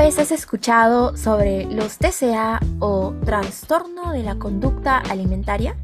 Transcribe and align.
¿Alguna 0.00 0.16
vez 0.16 0.32
has 0.32 0.32
escuchado 0.32 1.14
sobre 1.14 1.66
los 1.66 1.98
TCA 1.98 2.58
o 2.78 3.12
trastorno 3.22 4.12
de 4.12 4.22
la 4.22 4.36
conducta 4.36 4.96
alimentaria? 4.96 5.76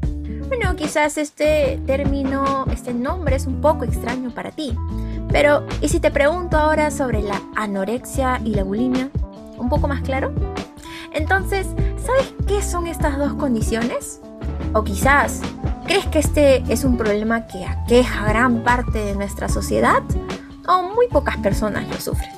Bueno, 0.47 0.75
quizás 0.75 1.19
este 1.19 1.79
término, 1.85 2.65
este 2.73 2.95
nombre 2.95 3.35
es 3.35 3.45
un 3.45 3.61
poco 3.61 3.83
extraño 3.83 4.31
para 4.31 4.49
ti. 4.49 4.75
Pero, 5.31 5.67
¿y 5.81 5.89
si 5.89 5.99
te 5.99 6.09
pregunto 6.09 6.57
ahora 6.57 6.89
sobre 6.89 7.21
la 7.21 7.39
anorexia 7.55 8.41
y 8.43 8.55
la 8.55 8.63
bulimia? 8.63 9.11
¿Un 9.55 9.69
poco 9.69 9.87
más 9.87 10.01
claro? 10.01 10.33
Entonces, 11.13 11.67
¿sabes 12.03 12.33
qué 12.47 12.63
son 12.63 12.87
estas 12.87 13.19
dos 13.19 13.35
condiciones? 13.35 14.19
O 14.73 14.83
quizás, 14.83 15.41
¿crees 15.85 16.07
que 16.07 16.17
este 16.17 16.63
es 16.73 16.85
un 16.85 16.97
problema 16.97 17.45
que 17.45 17.65
aqueja 17.65 18.27
gran 18.27 18.63
parte 18.63 18.97
de 18.97 19.13
nuestra 19.13 19.47
sociedad? 19.47 20.01
¿O 20.67 20.81
muy 20.81 21.07
pocas 21.07 21.37
personas 21.37 21.87
lo 21.87 22.01
sufren? 22.01 22.36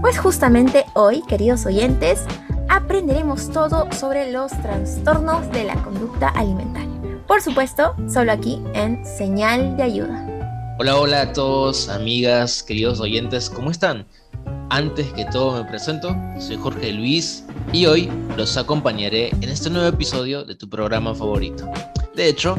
Pues 0.00 0.18
justamente 0.18 0.86
hoy, 0.94 1.22
queridos 1.28 1.66
oyentes, 1.66 2.24
aprenderemos 2.68 3.50
todo 3.50 3.86
sobre 3.92 4.32
los 4.32 4.50
trastornos 4.62 5.50
de 5.52 5.64
la 5.64 5.74
conducta 5.82 6.28
alimentaria. 6.28 6.90
Por 7.26 7.42
supuesto, 7.42 7.94
solo 8.12 8.32
aquí 8.32 8.62
en 8.74 9.04
Señal 9.04 9.76
de 9.76 9.82
Ayuda. 9.82 10.26
Hola, 10.78 10.96
hola 10.96 11.20
a 11.22 11.32
todos, 11.32 11.88
amigas, 11.88 12.62
queridos 12.62 13.00
oyentes, 13.00 13.50
¿cómo 13.50 13.70
están? 13.70 14.06
Antes 14.70 15.12
que 15.12 15.24
todo 15.26 15.62
me 15.62 15.68
presento, 15.68 16.16
soy 16.38 16.56
Jorge 16.56 16.92
Luis 16.92 17.44
y 17.72 17.86
hoy 17.86 18.10
los 18.36 18.56
acompañaré 18.56 19.28
en 19.28 19.44
este 19.44 19.68
nuevo 19.68 19.88
episodio 19.88 20.44
de 20.44 20.54
tu 20.54 20.68
programa 20.68 21.14
favorito. 21.14 21.68
De 22.16 22.28
hecho, 22.28 22.56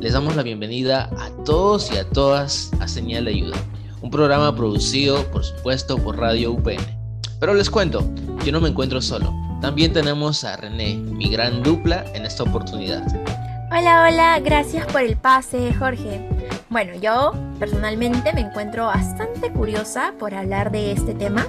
les 0.00 0.12
damos 0.12 0.36
la 0.36 0.42
bienvenida 0.42 1.08
a 1.18 1.30
todos 1.44 1.90
y 1.92 1.96
a 1.96 2.08
todas 2.08 2.70
a 2.80 2.88
Señal 2.88 3.24
de 3.24 3.30
Ayuda 3.30 3.56
un 4.02 4.10
programa 4.10 4.54
producido, 4.54 5.24
por 5.30 5.44
supuesto, 5.44 5.96
por 5.96 6.18
Radio 6.18 6.52
UPN. 6.52 6.82
Pero 7.40 7.54
les 7.54 7.70
cuento, 7.70 8.04
yo 8.44 8.52
no 8.52 8.60
me 8.60 8.68
encuentro 8.68 9.00
solo. 9.00 9.32
También 9.60 9.92
tenemos 9.92 10.44
a 10.44 10.56
René, 10.56 10.96
mi 10.96 11.28
gran 11.30 11.62
dupla 11.62 12.04
en 12.14 12.26
esta 12.26 12.42
oportunidad. 12.42 13.06
Hola, 13.70 14.06
hola, 14.08 14.40
gracias 14.40 14.86
por 14.86 15.02
el 15.02 15.16
pase, 15.16 15.72
Jorge. 15.74 16.28
Bueno, 16.68 16.94
yo 17.00 17.32
personalmente 17.58 18.32
me 18.32 18.40
encuentro 18.40 18.86
bastante 18.86 19.52
curiosa 19.52 20.14
por 20.18 20.34
hablar 20.34 20.72
de 20.72 20.92
este 20.92 21.14
tema. 21.14 21.46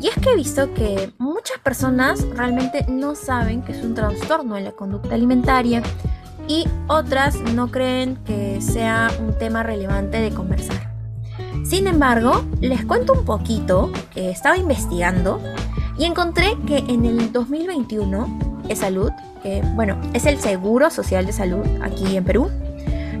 Y 0.00 0.08
es 0.08 0.14
que 0.14 0.30
he 0.30 0.36
visto 0.36 0.72
que 0.74 1.12
muchas 1.18 1.58
personas 1.58 2.26
realmente 2.34 2.86
no 2.88 3.14
saben 3.14 3.62
que 3.62 3.72
es 3.72 3.84
un 3.84 3.94
trastorno 3.94 4.56
en 4.56 4.64
la 4.64 4.72
conducta 4.72 5.14
alimentaria 5.14 5.82
y 6.48 6.66
otras 6.88 7.36
no 7.54 7.70
creen 7.70 8.16
que 8.24 8.60
sea 8.60 9.10
un 9.20 9.36
tema 9.38 9.62
relevante 9.62 10.20
de 10.20 10.30
conversar. 10.30 10.89
Sin 11.70 11.86
embargo, 11.86 12.44
les 12.60 12.84
cuento 12.84 13.12
un 13.12 13.24
poquito 13.24 13.92
que 14.12 14.28
estaba 14.28 14.56
investigando 14.56 15.40
y 15.96 16.04
encontré 16.04 16.56
que 16.66 16.78
en 16.78 17.04
el 17.04 17.30
2021 17.30 18.64
E-Salud, 18.68 19.12
que 19.44 19.62
bueno, 19.76 19.96
es 20.12 20.26
el 20.26 20.40
Seguro 20.40 20.90
Social 20.90 21.26
de 21.26 21.32
Salud 21.32 21.64
aquí 21.80 22.16
en 22.16 22.24
Perú, 22.24 22.50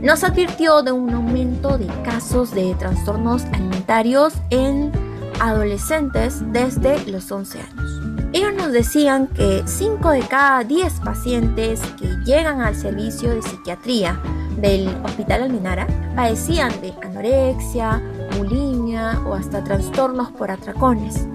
nos 0.02 0.24
advirtió 0.24 0.82
de 0.82 0.90
un 0.90 1.10
aumento 1.10 1.78
de 1.78 1.86
casos 2.02 2.52
de 2.52 2.74
trastornos 2.74 3.44
alimentarios 3.52 4.34
en 4.50 4.90
adolescentes 5.38 6.42
desde 6.50 7.06
los 7.08 7.30
11 7.30 7.60
años. 7.60 8.00
Ellos 8.32 8.52
nos 8.54 8.72
decían 8.72 9.28
que 9.28 9.62
5 9.64 10.10
de 10.10 10.20
cada 10.22 10.64
10 10.64 11.00
pacientes 11.04 11.80
que 12.00 12.08
llegan 12.24 12.60
al 12.60 12.74
servicio 12.74 13.30
de 13.30 13.42
psiquiatría 13.42 14.20
del 14.60 14.88
Hospital 15.04 15.44
Almenara 15.44 15.86
padecían 16.16 16.72
de 16.80 16.92
anorexia, 17.02 18.02
bulimia 18.36 19.20
o 19.26 19.34
hasta 19.34 19.62
trastornos 19.62 20.30
por 20.32 20.50
atracones. 20.50 21.26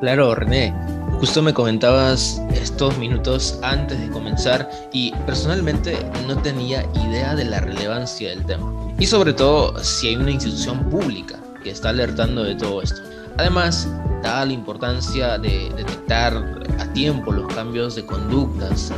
Claro, 0.00 0.34
René. 0.34 0.74
Justo 1.20 1.42
me 1.42 1.52
comentabas 1.52 2.40
estos 2.54 2.96
minutos 2.96 3.58
antes 3.62 4.00
de 4.00 4.08
comenzar 4.08 4.70
y 4.90 5.12
personalmente 5.26 5.98
no 6.26 6.40
tenía 6.40 6.82
idea 6.94 7.34
de 7.34 7.44
la 7.44 7.60
relevancia 7.60 8.30
del 8.30 8.42
tema. 8.46 8.72
Y 8.98 9.04
sobre 9.04 9.34
todo 9.34 9.78
si 9.84 10.08
hay 10.08 10.16
una 10.16 10.30
institución 10.30 10.88
pública 10.88 11.38
que 11.62 11.70
está 11.70 11.90
alertando 11.90 12.42
de 12.42 12.54
todo 12.54 12.80
esto. 12.80 13.02
Además, 13.36 13.86
dada 14.22 14.46
la 14.46 14.52
importancia 14.54 15.36
de 15.36 15.70
detectar 15.76 16.34
a 16.78 16.92
tiempo 16.94 17.32
los 17.32 17.52
cambios 17.54 17.96
de 17.96 18.06
conductas 18.06 18.90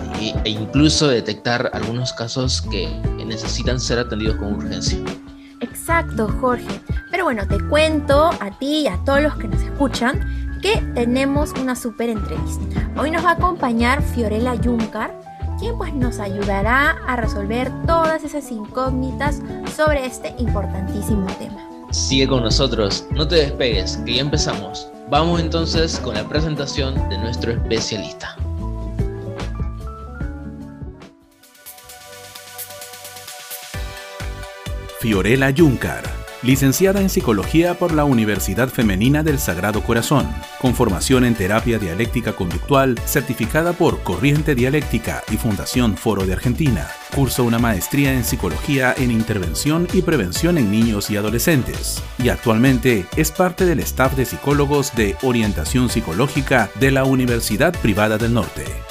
e 0.44 0.48
incluso 0.48 1.08
detectar 1.08 1.70
algunos 1.72 2.12
casos 2.12 2.62
que 2.62 2.88
necesitan 3.26 3.80
ser 3.80 3.98
atendidos 3.98 4.36
con 4.36 4.54
urgencia. 4.54 4.98
Exacto, 5.62 6.28
Jorge. 6.40 6.80
Pero 7.10 7.24
bueno, 7.24 7.46
te 7.46 7.58
cuento 7.68 8.30
a 8.40 8.50
ti 8.58 8.82
y 8.82 8.86
a 8.88 8.98
todos 9.04 9.22
los 9.22 9.36
que 9.36 9.48
nos 9.48 9.62
escuchan 9.62 10.58
que 10.60 10.76
tenemos 10.94 11.52
una 11.52 11.74
súper 11.74 12.10
entrevista. 12.10 12.90
Hoy 12.96 13.10
nos 13.10 13.24
va 13.24 13.30
a 13.30 13.34
acompañar 13.34 14.02
Fiorella 14.02 14.54
Juncar, 14.62 15.18
quien 15.58 15.76
pues 15.76 15.94
nos 15.94 16.18
ayudará 16.18 16.90
a 17.06 17.16
resolver 17.16 17.70
todas 17.86 18.22
esas 18.24 18.50
incógnitas 18.50 19.40
sobre 19.76 20.04
este 20.04 20.34
importantísimo 20.38 21.26
tema. 21.38 21.68
Sigue 21.90 22.28
con 22.28 22.42
nosotros, 22.42 23.06
no 23.10 23.26
te 23.26 23.36
despegues, 23.36 23.98
que 23.98 24.14
ya 24.14 24.22
empezamos. 24.22 24.88
Vamos 25.10 25.40
entonces 25.40 25.98
con 25.98 26.14
la 26.14 26.26
presentación 26.28 26.94
de 27.08 27.18
nuestro 27.18 27.52
especialista. 27.52 28.36
Fiorella 35.02 35.52
Juncar, 35.52 36.04
licenciada 36.44 37.00
en 37.00 37.08
Psicología 37.08 37.74
por 37.74 37.92
la 37.92 38.04
Universidad 38.04 38.68
Femenina 38.68 39.24
del 39.24 39.40
Sagrado 39.40 39.82
Corazón, 39.82 40.32
con 40.60 40.76
formación 40.76 41.24
en 41.24 41.34
terapia 41.34 41.80
dialéctica 41.80 42.34
conductual, 42.34 42.96
certificada 43.04 43.72
por 43.72 44.04
Corriente 44.04 44.54
Dialéctica 44.54 45.24
y 45.32 45.38
Fundación 45.38 45.96
Foro 45.96 46.24
de 46.24 46.34
Argentina. 46.34 46.86
Cursa 47.16 47.42
una 47.42 47.58
maestría 47.58 48.12
en 48.12 48.22
Psicología 48.22 48.94
en 48.96 49.10
Intervención 49.10 49.88
y 49.92 50.02
Prevención 50.02 50.56
en 50.56 50.70
Niños 50.70 51.10
y 51.10 51.16
Adolescentes. 51.16 52.00
Y 52.22 52.28
actualmente 52.28 53.04
es 53.16 53.32
parte 53.32 53.64
del 53.66 53.80
staff 53.80 54.14
de 54.14 54.24
psicólogos 54.24 54.94
de 54.94 55.16
Orientación 55.22 55.88
Psicológica 55.88 56.70
de 56.78 56.92
la 56.92 57.02
Universidad 57.02 57.74
Privada 57.80 58.18
del 58.18 58.34
Norte. 58.34 58.81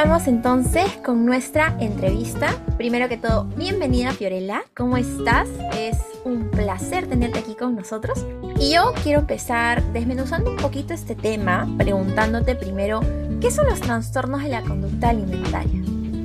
Comenzamos 0.00 0.28
entonces 0.28 0.96
con 1.04 1.26
nuestra 1.26 1.76
entrevista. 1.78 2.56
Primero 2.78 3.06
que 3.10 3.18
todo, 3.18 3.44
bienvenida 3.44 4.12
Fiorella, 4.12 4.62
¿cómo 4.74 4.96
estás? 4.96 5.46
Es 5.76 5.98
un 6.24 6.50
placer 6.50 7.06
tenerte 7.06 7.40
aquí 7.40 7.54
con 7.54 7.76
nosotros. 7.76 8.24
Y 8.58 8.72
yo 8.72 8.94
quiero 9.02 9.20
empezar 9.20 9.82
desmenuzando 9.92 10.52
un 10.52 10.56
poquito 10.56 10.94
este 10.94 11.14
tema, 11.14 11.68
preguntándote 11.76 12.54
primero, 12.54 13.00
¿qué 13.42 13.50
son 13.50 13.66
los 13.66 13.78
trastornos 13.82 14.42
de 14.42 14.48
la 14.48 14.62
conducta 14.62 15.10
alimentaria? 15.10 15.79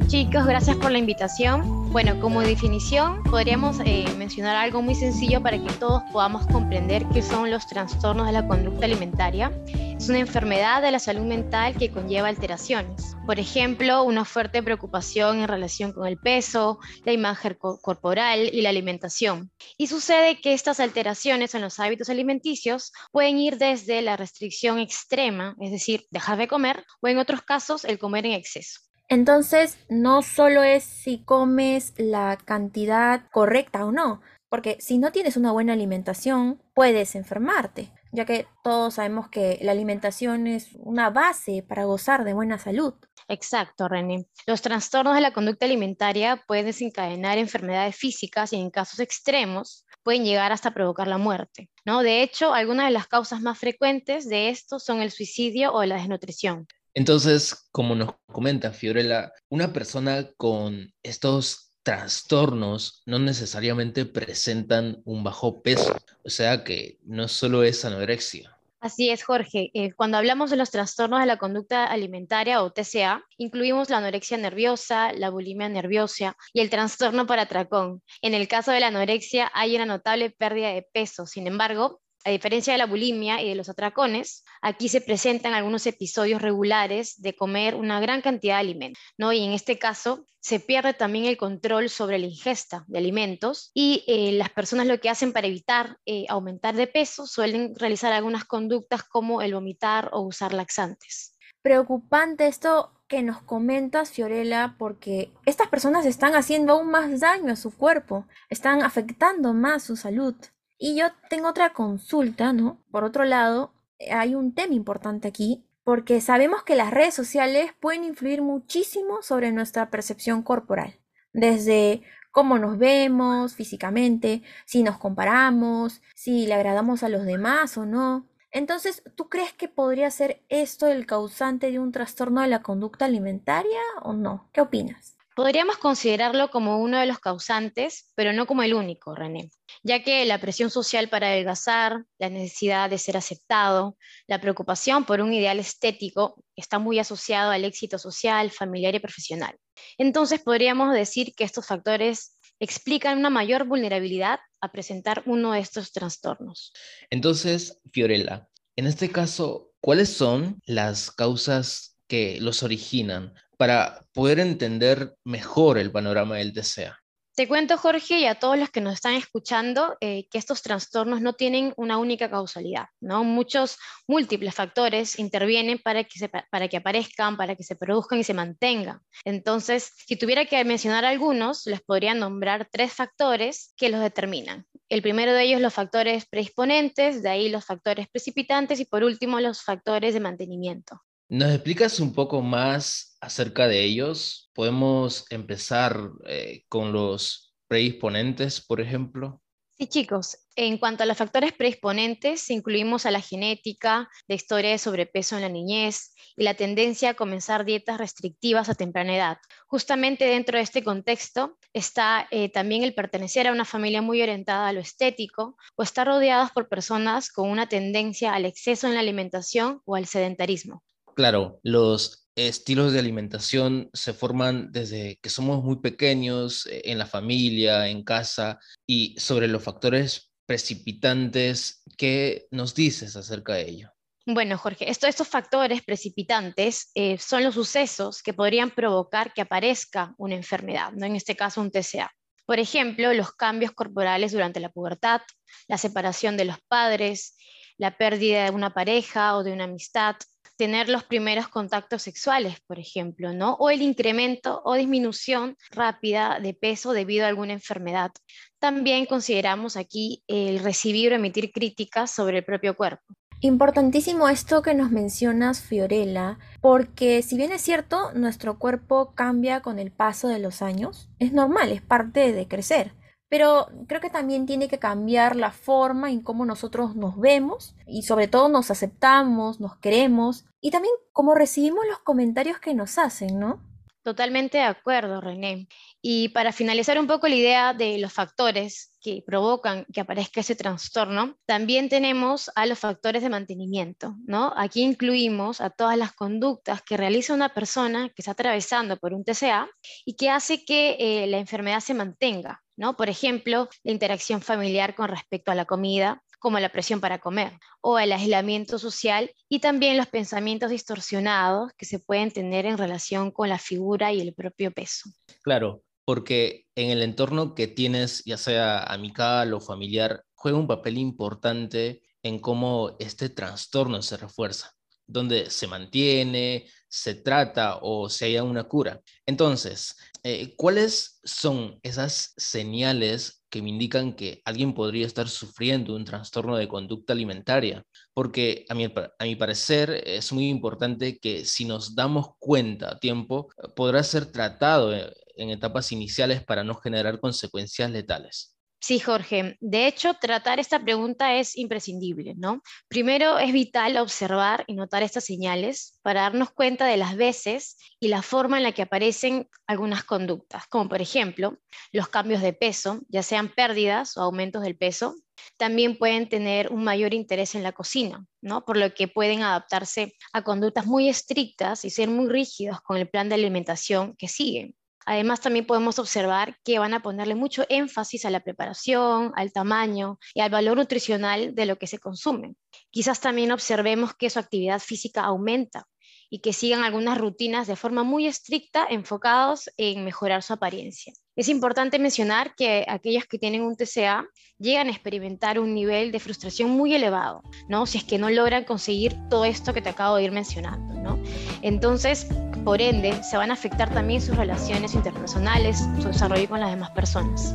Chicos, 0.07 0.45
gracias 0.45 0.77
por 0.77 0.91
la 0.91 0.99
invitación. 0.99 1.91
Bueno, 1.91 2.19
como 2.21 2.41
definición 2.41 3.23
podríamos 3.23 3.79
eh, 3.83 4.05
mencionar 4.17 4.55
algo 4.55 4.83
muy 4.83 4.93
sencillo 4.93 5.41
para 5.41 5.57
que 5.57 5.73
todos 5.73 6.03
podamos 6.11 6.45
comprender 6.45 7.07
qué 7.11 7.23
son 7.23 7.49
los 7.49 7.65
trastornos 7.65 8.27
de 8.27 8.33
la 8.33 8.47
conducta 8.47 8.85
alimentaria. 8.85 9.51
Es 9.65 10.07
una 10.07 10.19
enfermedad 10.19 10.83
de 10.83 10.91
la 10.91 10.99
salud 10.99 11.23
mental 11.23 11.75
que 11.75 11.89
conlleva 11.89 12.27
alteraciones. 12.27 13.15
Por 13.25 13.39
ejemplo, 13.39 14.03
una 14.03 14.25
fuerte 14.25 14.61
preocupación 14.61 15.39
en 15.39 15.47
relación 15.47 15.91
con 15.91 16.05
el 16.05 16.19
peso, 16.19 16.77
la 17.03 17.11
imagen 17.11 17.57
corporal 17.81 18.41
y 18.53 18.61
la 18.61 18.69
alimentación. 18.69 19.51
Y 19.75 19.87
sucede 19.87 20.39
que 20.39 20.53
estas 20.53 20.79
alteraciones 20.79 21.55
en 21.55 21.61
los 21.61 21.79
hábitos 21.79 22.09
alimenticios 22.09 22.91
pueden 23.11 23.39
ir 23.39 23.57
desde 23.57 24.03
la 24.03 24.17
restricción 24.17 24.77
extrema, 24.77 25.55
es 25.59 25.71
decir, 25.71 26.05
dejar 26.11 26.37
de 26.37 26.47
comer, 26.47 26.85
o 27.01 27.07
en 27.07 27.17
otros 27.17 27.41
casos 27.41 27.83
el 27.85 27.97
comer 27.97 28.27
en 28.27 28.33
exceso. 28.33 28.84
Entonces, 29.07 29.77
no 29.87 30.21
solo 30.21 30.63
es 30.63 30.83
si 30.83 31.19
comes 31.19 31.93
la 31.97 32.37
cantidad 32.43 33.23
correcta 33.31 33.85
o 33.85 33.91
no, 33.91 34.21
porque 34.49 34.77
si 34.79 34.97
no 34.97 35.11
tienes 35.11 35.37
una 35.37 35.51
buena 35.51 35.73
alimentación, 35.73 36.61
puedes 36.73 37.15
enfermarte, 37.15 37.91
ya 38.11 38.25
que 38.25 38.47
todos 38.63 38.95
sabemos 38.95 39.29
que 39.29 39.59
la 39.61 39.73
alimentación 39.73 40.47
es 40.47 40.69
una 40.79 41.09
base 41.09 41.63
para 41.67 41.85
gozar 41.85 42.23
de 42.23 42.33
buena 42.33 42.57
salud. 42.57 42.93
Exacto, 43.27 43.87
René. 43.87 44.27
Los 44.45 44.61
trastornos 44.61 45.15
de 45.15 45.21
la 45.21 45.33
conducta 45.33 45.65
alimentaria 45.65 46.43
pueden 46.47 46.67
desencadenar 46.67 47.37
enfermedades 47.37 47.95
físicas 47.95 48.53
y 48.53 48.57
en 48.57 48.69
casos 48.69 48.99
extremos 48.99 49.85
pueden 50.03 50.23
llegar 50.23 50.51
hasta 50.51 50.71
provocar 50.71 51.07
la 51.07 51.17
muerte. 51.17 51.69
¿no? 51.83 52.03
De 52.03 52.21
hecho, 52.21 52.53
algunas 52.53 52.85
de 52.85 52.91
las 52.91 53.07
causas 53.07 53.41
más 53.41 53.57
frecuentes 53.57 54.29
de 54.29 54.49
esto 54.49 54.79
son 54.79 55.01
el 55.01 55.09
suicidio 55.09 55.73
o 55.73 55.83
la 55.83 55.95
desnutrición. 55.95 56.67
Entonces, 56.95 57.67
como 57.71 57.93
nos 57.93 58.15
comenta 58.31 58.71
Fiorella, 58.71 59.33
una 59.49 59.73
persona 59.73 60.29
con 60.37 60.93
estos 61.03 61.73
trastornos 61.83 63.03
no 63.05 63.19
necesariamente 63.19 64.05
presentan 64.05 65.01
un 65.03 65.23
bajo 65.23 65.61
peso, 65.61 65.95
o 66.23 66.29
sea 66.29 66.63
que 66.63 66.97
no 67.03 67.27
solo 67.27 67.63
es 67.63 67.85
anorexia. 67.85 68.57
Así 68.79 69.09
es, 69.09 69.23
Jorge. 69.23 69.71
Eh, 69.73 69.93
cuando 69.93 70.17
hablamos 70.17 70.51
de 70.51 70.57
los 70.57 70.69
trastornos 70.71 71.19
de 71.19 71.25
la 71.25 71.37
conducta 71.37 71.85
alimentaria 71.85 72.61
o 72.61 72.71
TCA, 72.71 73.23
incluimos 73.37 73.89
la 73.89 73.97
anorexia 73.97 74.37
nerviosa, 74.37 75.11
la 75.11 75.31
bulimia 75.31 75.67
nerviosa 75.67 76.37
y 76.53 76.61
el 76.61 76.69
trastorno 76.69 77.25
para 77.25 77.43
atracón. 77.43 78.03
En 78.21 78.35
el 78.35 78.47
caso 78.47 78.71
de 78.71 78.79
la 78.79 78.87
anorexia 78.87 79.51
hay 79.53 79.75
una 79.75 79.87
notable 79.87 80.29
pérdida 80.29 80.69
de 80.69 80.87
peso. 80.93 81.25
Sin 81.25 81.47
embargo, 81.47 82.01
a 82.25 82.31
diferencia 82.31 82.73
de 82.73 82.79
la 82.79 82.87
bulimia 82.87 83.41
y 83.41 83.49
de 83.49 83.55
los 83.55 83.69
atracones, 83.69 84.43
aquí 84.61 84.89
se 84.89 84.99
presentan 84.99 85.53
algunos 85.53 85.85
episodios 85.85 86.41
regulares 86.41 87.21
de 87.21 87.35
comer 87.35 87.75
una 87.75 87.99
gran 87.99 88.21
cantidad 88.21 88.55
de 88.55 88.61
alimentos, 88.61 89.01
¿no? 89.15 89.31
Y 89.31 89.43
en 89.43 89.53
este 89.53 89.77
caso 89.77 90.25
se 90.39 90.59
pierde 90.59 90.95
también 90.95 91.25
el 91.25 91.37
control 91.37 91.87
sobre 91.89 92.17
la 92.17 92.25
ingesta 92.25 92.83
de 92.87 92.97
alimentos 92.97 93.69
y 93.75 94.03
eh, 94.07 94.31
las 94.31 94.49
personas 94.49 94.87
lo 94.87 94.99
que 94.99 95.09
hacen 95.09 95.33
para 95.33 95.47
evitar 95.47 95.97
eh, 96.07 96.25
aumentar 96.27 96.75
de 96.75 96.87
peso 96.87 97.27
suelen 97.27 97.75
realizar 97.75 98.11
algunas 98.11 98.43
conductas 98.43 99.03
como 99.03 99.43
el 99.43 99.53
vomitar 99.53 100.09
o 100.11 100.21
usar 100.21 100.51
laxantes. 100.51 101.37
Preocupante 101.61 102.47
esto 102.47 102.91
que 103.07 103.21
nos 103.21 103.41
comentas, 103.41 104.09
Fiorella, 104.09 104.75
porque 104.79 105.31
estas 105.45 105.67
personas 105.67 106.07
están 106.07 106.33
haciendo 106.33 106.73
aún 106.73 106.89
más 106.89 107.19
daño 107.19 107.53
a 107.53 107.55
su 107.55 107.75
cuerpo, 107.75 108.25
están 108.49 108.81
afectando 108.81 109.53
más 109.53 109.83
su 109.83 109.95
salud. 109.95 110.35
Y 110.77 110.95
yo 110.95 111.07
tengo 111.29 111.49
otra 111.49 111.73
consulta, 111.73 112.53
¿no? 112.53 112.83
Por 112.91 113.03
otro 113.03 113.23
lado, 113.23 113.73
hay 114.11 114.35
un 114.35 114.53
tema 114.53 114.73
importante 114.73 115.27
aquí, 115.27 115.65
porque 115.83 116.19
sabemos 116.19 116.63
que 116.63 116.75
las 116.75 116.91
redes 116.91 117.13
sociales 117.13 117.71
pueden 117.79 118.03
influir 118.03 118.41
muchísimo 118.41 119.21
sobre 119.21 119.51
nuestra 119.51 119.89
percepción 119.89 120.41
corporal, 120.43 120.99
desde 121.31 122.01
cómo 122.31 122.59
nos 122.59 122.77
vemos 122.77 123.55
físicamente, 123.55 124.43
si 124.65 124.83
nos 124.83 124.97
comparamos, 124.97 126.01
si 126.13 126.47
le 126.47 126.55
agradamos 126.55 127.03
a 127.03 127.09
los 127.09 127.25
demás 127.25 127.77
o 127.77 127.85
no. 127.85 128.27
Entonces, 128.51 129.03
¿tú 129.15 129.29
crees 129.29 129.53
que 129.53 129.67
podría 129.69 130.09
ser 130.11 130.43
esto 130.49 130.87
el 130.87 131.05
causante 131.05 131.71
de 131.71 131.79
un 131.79 131.91
trastorno 131.91 132.41
de 132.41 132.47
la 132.47 132.61
conducta 132.61 133.05
alimentaria 133.05 133.79
o 134.01 134.13
no? 134.13 134.49
¿Qué 134.51 134.61
opinas? 134.61 135.14
Podríamos 135.35 135.77
considerarlo 135.77 136.49
como 136.49 136.79
uno 136.79 136.97
de 136.97 137.07
los 137.07 137.19
causantes, 137.19 138.13
pero 138.15 138.31
no 138.31 138.47
como 138.47 138.63
el 138.63 138.73
único, 138.73 139.13
René, 139.15 139.51
ya 139.83 140.01
que 140.01 140.25
la 140.25 140.39
presión 140.39 140.69
social 140.69 141.09
para 141.09 141.27
adelgazar, 141.27 142.05
la 142.17 142.29
necesidad 142.29 142.89
de 142.89 142.97
ser 142.97 143.17
aceptado, 143.17 143.97
la 144.27 144.39
preocupación 144.39 145.03
por 145.03 145.19
un 145.19 145.33
ideal 145.33 145.59
estético 145.59 146.41
está 146.55 146.79
muy 146.79 146.99
asociado 146.99 147.51
al 147.51 147.65
éxito 147.65 147.99
social, 147.99 148.49
familiar 148.49 148.95
y 148.95 148.99
profesional. 148.99 149.57
Entonces 149.97 150.41
podríamos 150.41 150.93
decir 150.93 151.33
que 151.35 151.43
estos 151.43 151.67
factores 151.67 152.39
explican 152.61 153.17
una 153.17 153.29
mayor 153.29 153.65
vulnerabilidad 153.65 154.39
a 154.61 154.71
presentar 154.71 155.21
uno 155.25 155.51
de 155.51 155.59
estos 155.59 155.91
trastornos. 155.91 156.71
Entonces, 157.09 157.81
Fiorella, 157.91 158.47
en 158.77 158.87
este 158.87 159.11
caso, 159.11 159.73
¿cuáles 159.81 160.09
son 160.09 160.61
las 160.65 161.11
causas 161.11 161.97
que 162.07 162.39
los 162.39 162.63
originan? 162.63 163.33
Para 163.57 164.05
poder 164.13 164.39
entender 164.39 165.15
mejor 165.23 165.77
el 165.77 165.91
panorama 165.91 166.37
del 166.37 166.53
TCA. 166.53 166.99
Te 167.35 167.49
cuento, 167.49 167.77
Jorge, 167.77 168.19
y 168.19 168.25
a 168.27 168.35
todos 168.35 168.57
los 168.57 168.69
que 168.69 168.79
nos 168.79 168.93
están 168.93 169.15
escuchando, 169.15 169.97
eh, 169.99 170.25
que 170.31 170.37
estos 170.37 170.61
trastornos 170.61 171.19
no 171.19 171.33
tienen 171.33 171.73
una 171.75 171.97
única 171.97 172.29
causalidad, 172.29 172.85
¿no? 173.01 173.25
Muchos 173.25 173.77
múltiples 174.07 174.55
factores 174.55 175.19
intervienen 175.19 175.79
para 175.79 176.05
que, 176.05 176.29
para 176.29 176.69
que 176.69 176.77
aparezcan, 176.77 177.35
para 177.35 177.57
que 177.57 177.63
se 177.63 177.75
produzcan 177.75 178.19
y 178.19 178.23
se 178.23 178.33
mantengan. 178.33 179.01
Entonces, 179.25 179.91
si 180.07 180.15
tuviera 180.15 180.45
que 180.45 180.63
mencionar 180.63 181.03
algunos, 181.03 181.65
les 181.65 181.81
podría 181.81 182.13
nombrar 182.13 182.69
tres 182.71 182.93
factores 182.93 183.73
que 183.75 183.89
los 183.89 183.99
determinan. 183.99 184.65
El 184.87 185.01
primero 185.01 185.33
de 185.33 185.43
ellos, 185.43 185.59
los 185.59 185.73
factores 185.73 186.25
predisponentes, 186.27 187.21
de 187.21 187.29
ahí 187.29 187.49
los 187.49 187.65
factores 187.65 188.07
precipitantes 188.07 188.79
y 188.79 188.85
por 188.85 189.03
último, 189.03 189.41
los 189.41 189.61
factores 189.61 190.13
de 190.13 190.21
mantenimiento. 190.21 191.01
¿Nos 191.27 191.51
explicas 191.51 191.99
un 191.99 192.13
poco 192.13 192.41
más 192.41 193.14
acerca 193.25 193.67
de 193.67 193.83
ellos? 193.83 194.51
¿Podemos 194.53 195.25
empezar 195.29 196.11
eh, 196.27 196.63
con 196.69 196.93
los 196.93 197.55
predisponentes, 197.67 198.61
por 198.61 198.79
ejemplo? 198.79 199.41
Sí, 199.77 199.87
chicos. 199.87 200.37
En 200.55 200.77
cuanto 200.77 201.03
a 201.03 201.05
los 201.05 201.17
factores 201.17 201.51
predisponentes, 201.51 202.49
incluimos 202.49 203.05
a 203.05 203.11
la 203.11 203.19
genética, 203.19 204.09
la 204.25 204.35
historia 204.35 204.69
de 204.71 204.77
sobrepeso 204.77 205.35
en 205.35 205.41
la 205.41 205.49
niñez 205.49 206.13
y 206.37 206.43
la 206.43 206.53
tendencia 206.53 207.09
a 207.09 207.13
comenzar 207.15 207.65
dietas 207.65 207.97
restrictivas 207.97 208.69
a 208.69 208.75
temprana 208.75 209.15
edad. 209.17 209.37
Justamente 209.67 210.23
dentro 210.23 210.57
de 210.57 210.63
este 210.63 210.81
contexto 210.81 211.57
está 211.73 212.25
eh, 212.31 212.49
también 212.49 212.83
el 212.83 212.93
pertenecer 212.93 213.47
a 213.47 213.51
una 213.51 213.65
familia 213.65 214.01
muy 214.01 214.21
orientada 214.21 214.69
a 214.69 214.73
lo 214.73 214.79
estético 214.79 215.57
o 215.75 215.83
estar 215.83 216.07
rodeados 216.07 216.51
por 216.51 216.69
personas 216.69 217.29
con 217.29 217.49
una 217.49 217.67
tendencia 217.67 218.33
al 218.33 218.45
exceso 218.45 218.87
en 218.87 218.93
la 218.93 219.01
alimentación 219.01 219.81
o 219.83 219.95
al 219.95 220.05
sedentarismo. 220.05 220.83
Claro, 221.15 221.59
los 221.63 222.27
estilos 222.35 222.91
de 222.91 222.99
alimentación 222.99 223.89
se 223.93 224.13
forman 224.13 224.71
desde 224.73 225.17
que 225.21 225.29
somos 225.29 225.63
muy 225.63 225.77
pequeños, 225.77 226.65
eh, 226.65 226.81
en 226.85 226.97
la 226.97 227.05
familia, 227.05 227.87
en 227.87 228.03
casa, 228.03 228.59
y 228.85 229.15
sobre 229.17 229.47
los 229.47 229.63
factores 229.63 230.33
precipitantes, 230.45 231.83
¿qué 231.97 232.47
nos 232.51 232.75
dices 232.75 233.15
acerca 233.15 233.53
de 233.53 233.69
ello? 233.69 233.91
Bueno, 234.27 234.57
Jorge, 234.57 234.89
estos 234.89 235.27
factores 235.27 235.83
precipitantes 235.83 236.91
eh, 236.95 237.17
son 237.17 237.43
los 237.43 237.53
sucesos 237.53 238.21
que 238.21 238.33
podrían 238.33 238.71
provocar 238.71 239.33
que 239.33 239.41
aparezca 239.41 240.13
una 240.17 240.35
enfermedad, 240.35 240.91
¿no? 240.93 241.05
en 241.05 241.15
este 241.15 241.35
caso 241.35 241.61
un 241.61 241.71
TCA. 241.71 242.11
Por 242.45 242.59
ejemplo, 242.59 243.13
los 243.13 243.31
cambios 243.31 243.71
corporales 243.71 244.31
durante 244.31 244.59
la 244.59 244.69
pubertad, 244.69 245.21
la 245.67 245.77
separación 245.77 246.37
de 246.37 246.45
los 246.45 246.57
padres, 246.67 247.37
la 247.77 247.97
pérdida 247.97 248.45
de 248.45 248.51
una 248.51 248.73
pareja 248.73 249.37
o 249.37 249.43
de 249.43 249.53
una 249.53 249.63
amistad, 249.63 250.15
tener 250.57 250.89
los 250.89 251.03
primeros 251.03 251.47
contactos 251.47 252.01
sexuales, 252.01 252.57
por 252.67 252.79
ejemplo, 252.79 253.33
¿no? 253.33 253.53
O 253.55 253.69
el 253.69 253.81
incremento 253.81 254.61
o 254.63 254.75
disminución 254.75 255.57
rápida 255.71 256.39
de 256.39 256.53
peso 256.53 256.93
debido 256.93 257.25
a 257.25 257.29
alguna 257.29 257.53
enfermedad. 257.53 258.11
También 258.59 259.05
consideramos 259.05 259.77
aquí 259.77 260.23
el 260.27 260.59
recibir 260.59 261.11
o 261.11 261.15
emitir 261.15 261.51
críticas 261.51 262.11
sobre 262.11 262.39
el 262.39 262.45
propio 262.45 262.75
cuerpo. 262.75 263.03
Importantísimo 263.41 264.29
esto 264.29 264.61
que 264.61 264.73
nos 264.73 264.91
mencionas, 264.91 265.61
Fiorella, 265.61 266.39
porque 266.61 267.21
si 267.21 267.35
bien 267.37 267.51
es 267.51 267.61
cierto, 267.61 268.11
nuestro 268.13 268.57
cuerpo 268.57 269.13
cambia 269.13 269.61
con 269.61 269.77
el 269.77 269.91
paso 269.91 270.29
de 270.29 270.39
los 270.39 270.61
años, 270.61 271.09
es 271.19 271.33
normal, 271.33 271.71
es 271.71 271.81
parte 271.81 272.31
de 272.31 272.47
crecer. 272.47 272.93
Pero 273.35 273.67
creo 273.87 273.99
que 273.99 274.09
también 274.09 274.45
tiene 274.45 274.69
que 274.69 274.79
cambiar 274.79 275.35
la 275.35 275.51
forma 275.51 276.09
en 276.09 276.21
cómo 276.21 276.45
nosotros 276.45 276.95
nos 276.95 277.19
vemos 277.19 277.75
y 277.85 278.03
sobre 278.03 278.29
todo 278.29 278.47
nos 278.47 278.71
aceptamos, 278.71 279.59
nos 279.59 279.75
queremos 279.75 280.45
y 280.61 280.71
también 280.71 280.93
cómo 281.11 281.35
recibimos 281.35 281.83
los 281.85 281.99
comentarios 281.99 282.59
que 282.59 282.73
nos 282.73 282.97
hacen, 282.97 283.37
¿no? 283.37 283.59
Totalmente 284.05 284.59
de 284.59 284.65
acuerdo, 284.65 285.19
René. 285.19 285.67
Y 285.99 286.29
para 286.29 286.51
finalizar 286.51 286.99
un 286.99 287.07
poco 287.07 287.27
la 287.27 287.33
idea 287.33 287.73
de 287.73 287.97
los 287.97 288.13
factores 288.13 288.95
que 289.01 289.23
provocan 289.25 289.83
que 289.91 289.99
aparezca 289.99 290.41
ese 290.41 290.55
trastorno, 290.55 291.39
también 291.47 291.89
tenemos 291.89 292.51
a 292.53 292.67
los 292.67 292.77
factores 292.77 293.23
de 293.23 293.31
mantenimiento, 293.31 294.13
¿no? 294.27 294.53
Aquí 294.57 294.83
incluimos 294.83 295.59
a 295.59 295.71
todas 295.71 295.97
las 295.97 296.13
conductas 296.13 296.83
que 296.83 296.97
realiza 296.97 297.33
una 297.33 297.49
persona 297.55 298.09
que 298.09 298.21
está 298.21 298.33
atravesando 298.33 298.97
por 298.97 299.11
un 299.11 299.23
TCA 299.23 299.67
y 300.05 300.15
que 300.15 300.29
hace 300.29 300.63
que 300.63 300.97
eh, 300.99 301.25
la 301.25 301.39
enfermedad 301.39 301.79
se 301.79 301.95
mantenga, 301.95 302.61
¿no? 302.77 302.95
Por 302.95 303.09
ejemplo, 303.09 303.69
la 303.83 303.91
interacción 303.91 304.39
familiar 304.39 304.93
con 304.93 305.09
respecto 305.09 305.49
a 305.49 305.55
la 305.55 305.65
comida, 305.65 306.21
como 306.39 306.59
la 306.59 306.69
presión 306.69 306.99
para 306.99 307.19
comer 307.19 307.53
o 307.81 307.99
el 307.99 308.11
aislamiento 308.11 308.79
social 308.79 309.31
y 309.49 309.59
también 309.59 309.97
los 309.97 310.07
pensamientos 310.07 310.69
distorsionados 310.69 311.71
que 311.77 311.85
se 311.85 311.99
pueden 311.99 312.31
tener 312.31 312.65
en 312.65 312.77
relación 312.77 313.31
con 313.31 313.49
la 313.49 313.59
figura 313.59 314.13
y 314.13 314.21
el 314.21 314.33
propio 314.33 314.71
peso. 314.71 315.09
Claro, 315.43 315.83
porque 316.05 316.65
en 316.75 316.91
el 316.91 317.01
entorno 317.01 317.55
que 317.55 317.67
tienes, 317.67 318.23
ya 318.25 318.37
sea 318.37 318.83
amical 318.83 319.53
o 319.53 319.59
familiar, 319.59 320.23
juega 320.33 320.57
un 320.57 320.67
papel 320.67 320.97
importante 320.97 322.01
en 322.21 322.39
cómo 322.39 322.95
este 322.99 323.29
trastorno 323.29 324.01
se 324.01 324.17
refuerza, 324.17 324.71
donde 325.07 325.49
se 325.49 325.67
mantiene, 325.67 326.67
se 326.87 327.15
trata 327.15 327.79
o 327.81 328.09
se 328.09 328.25
haya 328.25 328.43
una 328.43 328.63
cura. 328.63 329.01
Entonces, 329.25 329.95
eh, 330.27 330.55
¿cuáles 330.57 331.19
son 331.23 331.79
esas 331.83 332.33
señales 332.35 333.43
que 333.47 333.61
me 333.61 333.69
indican 333.69 334.13
que 334.15 334.41
alguien 334.43 334.73
podría 334.73 335.05
estar 335.05 335.29
sufriendo 335.29 335.95
un 335.95 336.03
trastorno 336.03 336.57
de 336.57 336.67
conducta 336.67 337.13
alimentaria, 337.13 337.83
porque 338.13 338.65
a 338.69 338.73
mi, 338.73 338.85
a 338.85 339.23
mi 339.23 339.35
parecer 339.35 339.91
es 340.03 340.33
muy 340.33 340.49
importante 340.49 341.19
que 341.19 341.45
si 341.45 341.65
nos 341.65 341.93
damos 341.93 342.29
cuenta 342.39 342.93
a 342.93 342.99
tiempo, 342.99 343.49
podrá 343.75 344.01
ser 344.03 344.25
tratado 344.31 344.93
en 344.95 345.49
etapas 345.51 345.91
iniciales 345.91 346.43
para 346.43 346.63
no 346.63 346.73
generar 346.73 347.19
consecuencias 347.19 347.91
letales. 347.91 348.54
Sí, 348.79 348.99
Jorge. 348.99 349.57
De 349.61 349.87
hecho, 349.87 350.13
tratar 350.13 350.59
esta 350.59 350.79
pregunta 350.83 351.35
es 351.37 351.57
imprescindible, 351.57 352.35
¿no? 352.37 352.61
Primero, 352.87 353.39
es 353.39 353.51
vital 353.51 353.97
observar 353.97 354.63
y 354.67 354.75
notar 354.75 355.01
estas 355.01 355.23
señales 355.25 355.99
para 356.03 356.21
darnos 356.21 356.51
cuenta 356.51 356.85
de 356.85 356.97
las 356.97 357.15
veces 357.15 357.77
y 357.99 358.09
la 358.09 358.21
forma 358.21 358.57
en 358.57 358.63
la 358.63 358.73
que 358.73 358.83
aparecen 358.83 359.49
algunas 359.65 360.03
conductas, 360.03 360.67
como 360.67 360.87
por 360.87 361.01
ejemplo 361.01 361.57
los 361.91 362.09
cambios 362.09 362.43
de 362.43 362.53
peso, 362.53 363.01
ya 363.09 363.23
sean 363.23 363.49
pérdidas 363.49 364.17
o 364.17 364.21
aumentos 364.21 364.61
del 364.61 364.77
peso. 364.77 365.15
También 365.57 365.97
pueden 365.97 366.29
tener 366.29 366.71
un 366.71 366.83
mayor 366.83 367.15
interés 367.15 367.55
en 367.55 367.63
la 367.63 367.71
cocina, 367.71 368.23
¿no? 368.41 368.65
Por 368.65 368.77
lo 368.77 368.93
que 368.93 369.07
pueden 369.07 369.41
adaptarse 369.41 370.13
a 370.31 370.43
conductas 370.43 370.85
muy 370.85 371.09
estrictas 371.09 371.85
y 371.85 371.89
ser 371.89 372.09
muy 372.09 372.29
rígidos 372.29 372.81
con 372.81 372.97
el 372.97 373.09
plan 373.09 373.29
de 373.29 373.35
alimentación 373.35 374.15
que 374.15 374.27
siguen. 374.27 374.75
Además, 375.05 375.39
también 375.41 375.67
podemos 375.67 375.99
observar 375.99 376.57
que 376.63 376.79
van 376.79 376.93
a 376.93 377.01
ponerle 377.01 377.35
mucho 377.35 377.63
énfasis 377.69 378.25
a 378.25 378.31
la 378.31 378.39
preparación, 378.39 379.31
al 379.35 379.53
tamaño 379.53 380.17
y 380.33 380.41
al 380.41 380.49
valor 380.49 380.77
nutricional 380.77 381.53
de 381.53 381.65
lo 381.65 381.77
que 381.77 381.87
se 381.87 381.99
consume. 381.99 382.55
Quizás 382.89 383.21
también 383.21 383.51
observemos 383.51 384.15
que 384.15 384.29
su 384.29 384.39
actividad 384.39 384.79
física 384.79 385.21
aumenta 385.23 385.87
y 386.29 386.39
que 386.39 386.53
sigan 386.53 386.83
algunas 386.83 387.17
rutinas 387.17 387.67
de 387.67 387.75
forma 387.75 388.03
muy 388.03 388.25
estricta 388.27 388.87
enfocados 388.89 389.69
en 389.77 390.03
mejorar 390.03 390.41
su 390.41 390.53
apariencia. 390.53 391.13
Es 391.35 391.49
importante 391.49 391.99
mencionar 391.99 392.55
que 392.55 392.85
aquellos 392.87 393.25
que 393.25 393.37
tienen 393.37 393.61
un 393.61 393.75
TCA 393.75 394.25
llegan 394.57 394.87
a 394.87 394.91
experimentar 394.91 395.59
un 395.59 395.73
nivel 395.73 396.13
de 396.13 396.19
frustración 396.19 396.69
muy 396.69 396.95
elevado, 396.95 397.43
¿no? 397.67 397.85
Si 397.85 397.97
es 397.97 398.05
que 398.05 398.17
no 398.17 398.29
logran 398.29 398.63
conseguir 398.63 399.15
todo 399.29 399.43
esto 399.43 399.73
que 399.73 399.81
te 399.81 399.89
acabo 399.89 400.15
de 400.15 400.23
ir 400.23 400.31
mencionando, 400.31 400.93
¿no? 400.95 401.19
Entonces, 401.61 402.27
por 402.63 402.81
ende, 402.81 403.21
se 403.23 403.35
van 403.35 403.51
a 403.51 403.55
afectar 403.55 403.93
también 403.93 404.21
sus 404.21 404.37
relaciones 404.37 404.93
interpersonales, 404.93 405.79
su 406.01 406.07
desarrollo 406.07 406.47
con 406.47 406.61
las 406.61 406.71
demás 406.71 406.91
personas. 406.91 407.53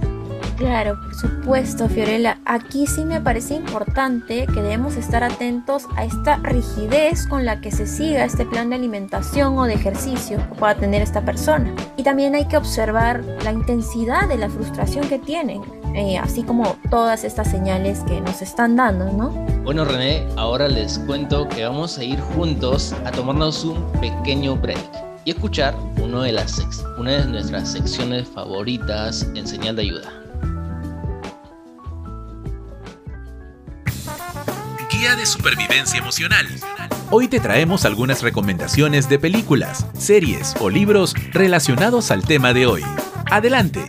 Claro, 0.61 1.00
por 1.00 1.14
supuesto, 1.14 1.88
Fiorella. 1.88 2.38
Aquí 2.45 2.87
sí 2.87 3.07
me 3.07 3.19
parece 3.19 3.55
importante 3.55 4.45
que 4.45 4.61
debemos 4.61 4.97
estar 4.97 5.25
atentos 5.25 5.87
a 5.97 6.05
esta 6.05 6.37
rigidez 6.37 7.26
con 7.26 7.47
la 7.47 7.62
que 7.62 7.71
se 7.71 7.87
siga 7.87 8.26
este 8.26 8.45
plan 8.45 8.69
de 8.69 8.76
alimentación 8.76 9.59
o 9.59 9.64
de 9.64 9.73
ejercicio 9.73 10.37
que 10.37 10.55
pueda 10.57 10.75
tener 10.75 11.00
esta 11.00 11.25
persona. 11.25 11.75
Y 11.97 12.02
también 12.02 12.35
hay 12.35 12.45
que 12.45 12.59
observar 12.59 13.25
la 13.43 13.52
intensidad 13.52 14.29
de 14.29 14.37
la 14.37 14.50
frustración 14.50 15.09
que 15.09 15.19
tienen, 15.19 15.62
eh, 15.95 16.19
así 16.19 16.43
como 16.43 16.76
todas 16.90 17.25
estas 17.25 17.50
señales 17.50 18.00
que 18.00 18.21
nos 18.21 18.43
están 18.43 18.76
dando, 18.76 19.11
¿no? 19.11 19.31
Bueno, 19.64 19.87
René, 19.87 20.29
ahora 20.37 20.69
les 20.69 20.99
cuento 20.99 21.49
que 21.49 21.64
vamos 21.64 21.97
a 21.97 22.05
ir 22.05 22.21
juntos 22.21 22.95
a 23.07 23.11
tomarnos 23.11 23.64
un 23.64 23.83
pequeño 23.93 24.57
break 24.57 24.79
y 25.25 25.31
escuchar 25.31 25.75
una 25.97 26.25
de 26.25 26.33
nuestras 27.29 27.73
secciones 27.73 28.29
favoritas 28.29 29.26
en 29.35 29.47
señal 29.47 29.76
de 29.76 29.83
ayuda. 29.83 30.19
Guía 35.00 35.16
de 35.16 35.25
Supervivencia 35.25 35.99
Emocional. 35.99 36.47
Hoy 37.11 37.26
te 37.26 37.40
traemos 37.40 37.87
algunas 37.87 38.23
recomendaciones 38.23 39.09
de 39.09 39.19
películas, 39.19 39.87
series 39.95 40.54
o 40.61 40.69
libros 40.69 41.14
relacionados 41.33 42.11
al 42.11 42.23
tema 42.23 42.52
de 42.52 42.66
hoy. 42.66 42.83
Adelante. 43.30 43.80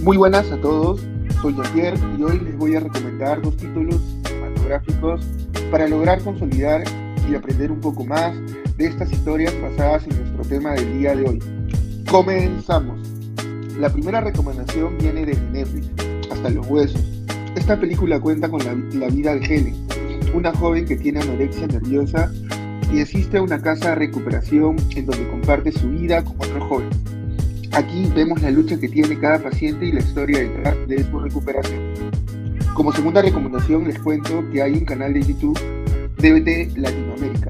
Muy 0.00 0.16
buenas 0.16 0.50
a 0.50 0.58
todos, 0.58 1.02
soy 1.42 1.54
Javier 1.54 1.98
y 2.18 2.22
hoy 2.22 2.40
les 2.40 2.56
voy 2.56 2.76
a 2.76 2.80
recomendar 2.80 3.42
dos 3.42 3.54
títulos 3.58 4.00
cinematográficos 4.24 5.20
para 5.70 5.86
lograr 5.86 6.22
consolidar 6.22 6.82
y 7.28 7.34
aprender 7.34 7.70
un 7.70 7.80
poco 7.82 8.06
más 8.06 8.34
de 8.78 8.86
estas 8.86 9.12
historias 9.12 9.52
basadas 9.60 10.04
en 10.04 10.18
nuestro 10.18 10.44
tema 10.44 10.72
del 10.72 10.98
día 10.98 11.14
de 11.14 11.28
hoy. 11.28 11.38
Comenzamos. 12.10 13.19
La 13.80 13.88
primera 13.88 14.20
recomendación 14.20 14.98
viene 14.98 15.24
de 15.24 15.34
Netflix, 15.52 15.88
Hasta 16.30 16.50
los 16.50 16.66
Huesos. 16.66 17.02
Esta 17.56 17.80
película 17.80 18.20
cuenta 18.20 18.46
con 18.50 18.60
la, 18.62 19.06
vida 19.08 19.34
de 19.34 19.46
Helen, 19.46 19.74
una 20.34 20.52
joven 20.54 20.84
que 20.84 20.96
tiene 20.96 21.20
anorexia 21.20 21.66
nerviosa 21.66 22.30
y 22.92 23.00
asiste 23.00 23.38
a 23.38 23.42
una 23.42 23.58
casa 23.58 23.88
de 23.88 23.94
recuperación 23.94 24.76
en 24.94 25.06
donde 25.06 25.26
comparte 25.28 25.72
su 25.72 25.88
vida 25.88 26.22
con 26.22 26.36
otros 26.36 26.62
jóvenes. 26.64 26.98
Aquí 27.72 28.06
vemos 28.14 28.42
la 28.42 28.50
lucha 28.50 28.78
que 28.78 28.86
tiene 28.86 29.18
cada 29.18 29.38
paciente 29.38 29.86
y 29.86 29.92
la 29.92 30.00
historia 30.00 30.40
detrás 30.40 30.76
de 30.86 31.02
su 31.02 31.18
recuperación. 31.18 31.80
Como 32.74 32.92
segunda 32.92 33.22
recomendación 33.22 33.84
les 33.84 33.98
cuento 33.98 34.44
que 34.52 34.60
hay 34.60 34.74
un 34.74 34.84
canal 34.84 35.14
de 35.14 35.22
YouTube 35.22 35.58
DBT 36.18 36.76
Latinoamérica, 36.76 37.48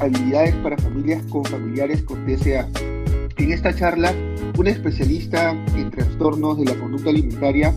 habilidades 0.00 0.56
para 0.56 0.76
familias 0.76 1.22
con 1.30 1.44
familiares 1.44 2.02
con 2.02 2.26
TCA. 2.26 2.66
En 3.36 3.52
esta 3.52 3.72
charla 3.72 4.12
un 4.58 4.66
especialista 4.66 5.52
en 5.76 5.90
trastornos 5.90 6.58
de 6.58 6.64
la 6.64 6.74
conducta 6.74 7.10
alimentaria 7.10 7.72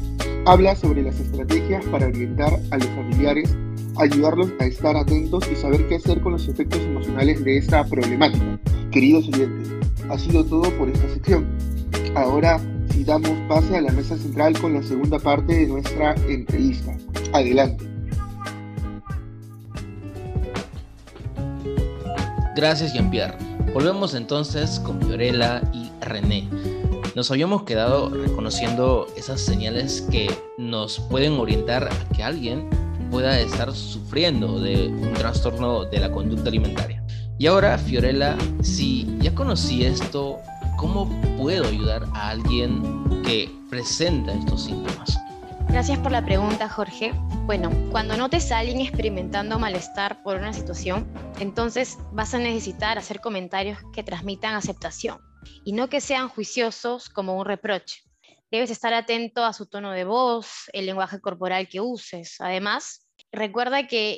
habla 0.48 0.76
sobre 0.76 1.04
las 1.04 1.20
estrategias 1.20 1.86
para 1.86 2.08
orientar 2.08 2.60
a 2.72 2.78
los 2.78 2.88
familiares, 2.88 3.56
ayudarlos 3.98 4.52
a 4.60 4.66
estar 4.66 4.98
atentos 4.98 5.48
y 5.52 5.56
saber 5.56 5.88
qué 5.88 5.98
hacer 5.98 6.20
con 6.22 6.32
los 6.32 6.48
efectos 6.48 6.80
emocionales 6.80 7.44
de 7.44 7.58
esta 7.58 7.86
problemática. 7.86 8.60
Queridos 8.92 9.28
oyentes, 9.28 9.72
ha 10.10 10.18
sido 10.18 10.44
todo 10.44 10.76
por 10.80 10.90
esta 10.90 11.08
sección. 11.14 11.46
Ahora 12.16 12.60
si 12.92 13.04
damos 13.04 13.32
pase 13.48 13.78
a 13.78 13.82
la 13.82 13.92
mesa 13.92 14.18
central 14.18 14.60
con 14.60 14.74
la 14.74 14.82
segunda 14.82 15.20
parte 15.20 15.54
de 15.54 15.68
nuestra 15.68 16.16
entrevista. 16.28 16.98
Adelante. 17.32 17.86
Gracias, 22.56 22.94
Jean-Pierre. 22.94 23.38
Volvemos 23.74 24.16
entonces 24.16 24.80
con 24.80 25.00
Fiorella 25.02 25.62
y 25.74 25.90
René. 26.02 26.50
Nos 27.14 27.30
habíamos 27.30 27.64
quedado 27.64 28.10
reconociendo 28.10 29.06
esas 29.18 29.42
señales 29.42 30.08
que 30.10 30.34
nos 30.58 31.00
pueden 31.00 31.34
orientar 31.34 31.90
a 31.92 32.14
que 32.16 32.24
alguien 32.24 32.70
pueda 33.10 33.38
estar 33.38 33.74
sufriendo 33.74 34.62
de 34.62 34.88
un 34.88 35.12
trastorno 35.14 35.84
de 35.84 36.00
la 36.00 36.10
conducta 36.10 36.48
alimentaria. 36.48 37.04
Y 37.38 37.48
ahora, 37.48 37.78
Fiorella, 37.78 38.38
si 38.62 39.14
ya 39.20 39.36
conocí 39.36 39.84
esto, 39.84 40.40
¿cómo 40.78 41.10
puedo 41.38 41.68
ayudar 41.68 42.06
a 42.14 42.30
alguien 42.30 42.82
que 43.24 43.52
presenta 43.70 44.32
estos 44.32 44.64
síntomas? 44.64 45.20
Gracias 45.68 46.00
por 46.00 46.14
la 46.14 46.24
pregunta, 46.24 46.70
Jorge. 46.70 47.14
Bueno, 47.46 47.72
cuando 47.92 48.16
notes 48.16 48.54
a 48.54 48.60
alguien 48.60 48.80
experimentando 48.80 49.60
malestar 49.60 50.24
por 50.24 50.38
una 50.38 50.54
situación, 50.54 51.06
entonces 51.42 51.98
vas 52.14 52.34
a 52.34 52.40
necesitar 52.40 52.98
hacer 52.98 53.20
comentarios 53.20 53.80
que 53.92 54.02
transmitan 54.02 54.56
aceptación 54.56 55.31
y 55.64 55.74
no 55.74 55.90
que 55.90 56.02
sean 56.02 56.30
juiciosos 56.30 57.10
como 57.10 57.38
un 57.38 57.46
reproche. 57.46 58.04
Debes 58.52 58.70
estar 58.70 58.94
atento 58.94 59.46
a 59.46 59.54
su 59.54 59.66
tono 59.66 59.92
de 59.92 60.04
voz, 60.04 60.70
el 60.74 60.86
lenguaje 60.86 61.22
corporal 61.22 61.70
que 61.70 61.80
uses. 61.80 62.36
Además, 62.40 63.01
recuerda 63.32 63.88
que 63.88 64.12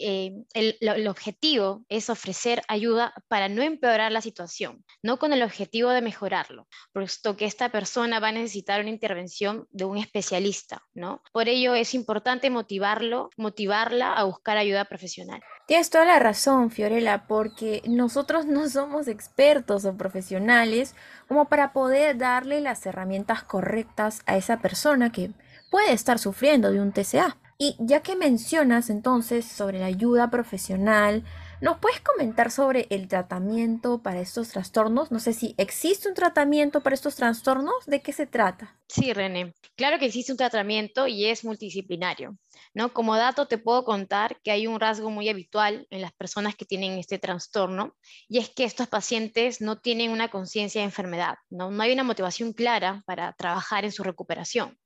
eh, 0.54 0.76
el, 0.80 1.08
objetivo 1.08 1.86
es 1.90 2.10
ofrecer 2.10 2.62
ayuda 2.68 3.14
para 3.28 3.50
no 3.50 3.62
empeorar 3.62 4.12
la 4.12 4.22
situación, 4.22 4.84
no 5.02 5.20
con 5.20 5.34
el 5.34 5.44
objetivo 5.44 5.90
de 5.92 6.02
mejorarlo, 6.02 6.68
puesto 6.94 7.38
que 7.38 7.46
esta 7.46 7.70
persona 7.70 8.20
va 8.20 8.30
a 8.30 8.32
necesitar 8.32 8.82
una 8.82 8.90
intervención 8.90 9.68
de 9.72 9.86
un 9.86 9.98
especialista, 9.98 10.84
¿no? 10.94 11.22
Por 11.32 11.48
ello 11.48 11.76
es 11.76 11.94
importante 11.94 12.50
motivarlo, 12.50 13.30
motivarla 13.38 14.14
a 14.14 14.24
buscar 14.24 14.58
ayuda 14.58 14.86
profesional. 14.86 15.42
Tienes 15.66 15.90
toda 15.90 16.06
la 16.06 16.20
razón, 16.20 16.72
Fiorella, 16.72 17.26
porque 17.28 17.82
nosotros 17.86 18.46
no 18.46 18.68
somos 18.68 19.08
expertos 19.08 19.86
o 19.86 19.96
profesionales 19.96 20.96
como 21.28 21.46
para 21.48 21.72
poder 21.72 22.18
darle 22.18 22.60
las 22.60 22.86
herramientas 22.86 23.44
correctas 23.44 24.22
a 24.26 24.36
esa 24.36 24.60
persona 24.60 25.12
que 25.12 25.32
puede 25.72 25.94
estar 25.94 26.20
sufriendo 26.20 26.72
de 26.72 26.82
un 26.82 26.92
TCA. 26.92 27.38
Y 27.66 27.78
ya 27.80 28.02
que 28.02 28.18
mencionas 28.18 28.90
entonces 28.90 29.46
sobre 29.46 29.80
la 29.80 29.86
ayuda 29.86 30.30
profesional, 30.30 31.24
¿nos 31.62 31.78
puedes 31.78 32.02
comentar 32.02 32.52
sobre 32.52 32.88
el 32.90 33.08
tratamiento 33.08 34.02
para 34.04 34.20
estos 34.20 34.50
trastornos? 34.50 35.14
No 35.14 35.20
sé 35.22 35.32
si 35.32 35.56
existe 35.58 36.10
un 36.10 36.14
tratamiento 36.14 36.82
para 36.82 36.94
estos 36.94 37.16
trastornos, 37.16 37.86
¿de 37.86 38.02
qué 38.02 38.12
se 38.12 38.28
trata? 38.28 38.78
Sí, 38.90 39.14
René, 39.14 39.54
claro 39.78 39.98
que 39.98 40.08
existe 40.08 40.34
un 40.34 40.38
tratamiento 40.38 41.08
y 41.08 41.28
es 41.28 41.46
multidisciplinario. 41.46 42.38
¿no? 42.74 42.92
Como 42.92 43.16
dato 43.16 43.48
te 43.48 43.58
puedo 43.58 43.86
contar 43.86 44.42
que 44.44 44.52
hay 44.52 44.68
un 44.68 44.78
rasgo 44.78 45.10
muy 45.10 45.30
habitual 45.30 45.88
en 45.90 46.02
las 46.02 46.12
personas 46.12 46.58
que 46.58 46.66
tienen 46.66 47.00
este 47.00 47.18
trastorno 47.18 47.96
y 48.28 48.40
es 48.40 48.50
que 48.50 48.66
estos 48.66 48.90
pacientes 48.90 49.62
no 49.62 49.80
tienen 49.80 50.12
una 50.12 50.28
conciencia 50.28 50.82
de 50.82 50.86
enfermedad, 50.86 51.36
¿no? 51.50 51.72
no 51.72 51.82
hay 51.82 51.94
una 51.94 52.04
motivación 52.04 52.52
clara 52.52 53.04
para 53.06 53.32
trabajar 53.32 53.86
en 53.86 53.94
su 53.94 54.04
recuperación. 54.04 54.78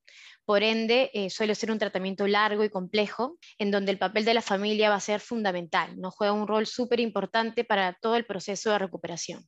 Por 0.48 0.64
ende, 0.64 1.12
eh, 1.14 1.30
suele 1.30 1.56
ser 1.56 1.72
un 1.72 1.78
tratamiento 1.78 2.26
largo 2.26 2.64
y 2.64 2.70
complejo, 2.70 3.38
en 3.58 3.70
donde 3.70 3.92
el 3.92 3.98
papel 3.98 4.24
de 4.24 4.34
la 4.34 4.42
familia 4.42 4.90
va 4.90 4.96
a 4.96 5.02
ser 5.02 5.20
fundamental, 5.20 6.00
¿no? 6.00 6.10
juega 6.10 6.32
un 6.32 6.48
rol 6.48 6.66
súper 6.66 7.02
importante 7.02 7.66
para 7.66 7.98
todo 8.02 8.16
el 8.16 8.26
proceso 8.26 8.72
de 8.72 8.80
recuperación. 8.80 9.46